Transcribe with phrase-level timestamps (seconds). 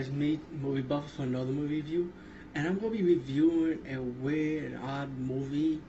[0.00, 2.12] me, Movie Buff, for another movie review,
[2.54, 5.80] and I'm gonna be reviewing a weird and odd movie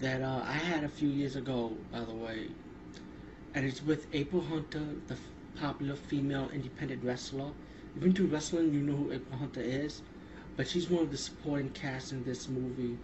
[0.00, 2.48] that uh, I had a few years ago, by the way,
[3.54, 5.16] and it's with April Hunter, the
[5.56, 7.50] popular female independent wrestler.
[7.94, 10.02] If you're into wrestling, you know who April Hunter is,
[10.56, 12.98] but she's one of the supporting cast in this movie.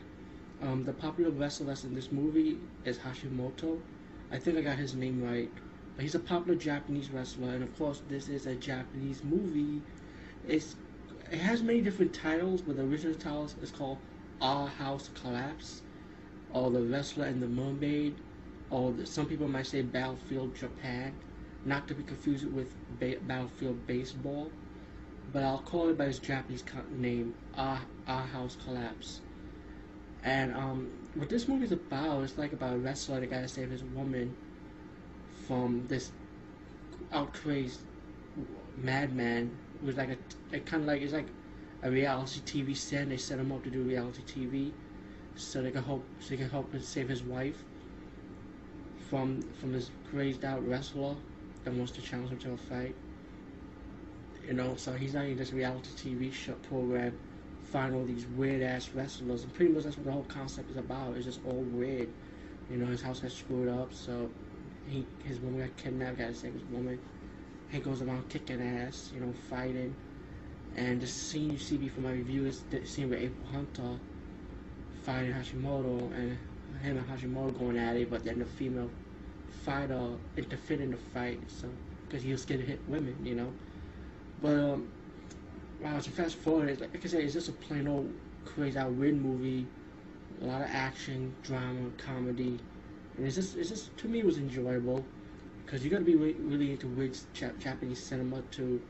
[0.63, 3.81] Um, the popular wrestler that's in this movie is Hashimoto.
[4.31, 5.51] I think I got his name right.
[5.95, 9.83] But he's a popular Japanese wrestler, and of course, this is a Japanese movie.
[10.47, 10.77] It's
[11.31, 13.99] it has many different titles, but the original title is called
[14.41, 15.83] Our House Collapse,
[16.53, 18.15] or The Wrestler and the Mermaid,
[18.71, 21.15] or the, some people might say Battlefield Japan,
[21.65, 24.51] not to be confused with ba- Battlefield Baseball.
[25.33, 29.21] But I'll call it by its Japanese co- name, Our, Our House Collapse.
[30.25, 33.71] And um, what this movie is about, is like about a wrestler that gotta save
[33.71, 34.35] his woman
[35.47, 36.11] from this
[37.13, 37.81] out crazed
[38.77, 39.51] madman
[39.83, 41.27] was like a, a kind of like it's like
[41.83, 43.09] a reality TV set.
[43.09, 44.73] They set him up to do reality TV,
[45.37, 47.65] so they can help so they can help him save his wife
[49.09, 51.15] from from this crazed out wrestler
[51.65, 52.95] that wants to challenge him to a fight.
[54.47, 57.17] You know, so he's not in this reality TV show program.
[57.65, 60.77] Find all these weird ass wrestlers, and pretty much that's what the whole concept is
[60.77, 61.17] about.
[61.17, 62.09] It's just all weird.
[62.71, 64.31] You know, his house has screwed up, so
[64.87, 66.99] he his woman got kidnapped, got to save his woman.
[67.73, 69.95] He goes around kicking ass, you know, fighting.
[70.77, 73.99] And the scene you see before my review is the scene with April Hunter
[75.05, 76.37] fighting Hashimoto and
[76.83, 78.91] him and Hashimoto going at it, but then the female
[79.65, 81.67] fighter interfered in the fight, so
[82.07, 83.53] because he was scared to hit women, you know.
[84.43, 84.89] But um,
[85.81, 88.13] wow, so fast forward, like, like I said, it's just a plain old
[88.45, 89.67] crazy out weird movie.
[90.43, 92.59] A lot of action, drama, comedy,
[93.17, 95.05] and it's just, it's just to me, it was enjoyable
[95.65, 98.81] because you got to be re- really into weird Jap- Japanese cinema to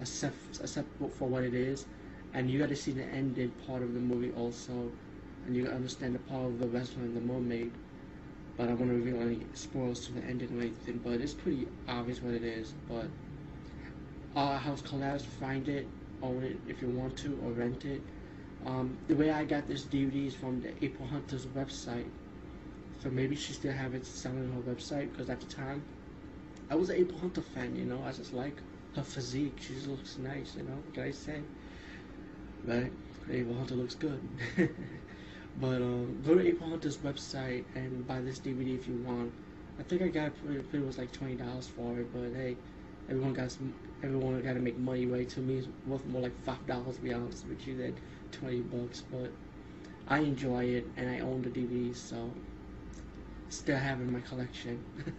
[0.00, 1.86] accept accept for what it is,
[2.34, 4.90] and you got to see the ending part of the movie also,
[5.46, 7.72] and you got to understand the part of the wrestler and the mermaid.
[8.56, 11.68] But I want to reveal any spoilers to the ending or anything, but it's pretty
[11.88, 12.74] obvious what it is.
[12.88, 13.06] But
[14.34, 15.86] our house collapse, find it,
[16.22, 18.02] own it if you want to, or rent it.
[18.66, 22.06] Um, the way I got this DVD is from the April Hunter's website.
[23.00, 25.82] So maybe she still have it selling on her website because at the time
[26.70, 28.02] I was April Hunter fan, you know.
[28.04, 28.56] I just like
[28.94, 29.58] her physique.
[29.60, 30.74] She just looks nice, you know.
[30.74, 31.40] What can I say?
[32.64, 32.92] Right?
[33.30, 34.20] April Hunter looks good.
[35.60, 39.32] but um, go to April Hunter's website and buy this DVD if you want.
[39.78, 40.84] I think I got it.
[40.84, 42.56] was like twenty dollars for it, but hey,
[43.08, 43.72] everyone got some.
[44.02, 45.28] Everyone got to make money, right?
[45.30, 47.96] To me, it's worth more like five dollars to be honest with you than
[48.32, 49.02] twenty bucks.
[49.10, 49.30] But
[50.08, 52.30] I enjoy it, and I own the DVDs, so
[53.48, 54.82] still have it in my collection.